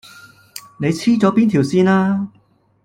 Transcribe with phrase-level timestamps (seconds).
[0.79, 2.27] 你黐咗邊條線呀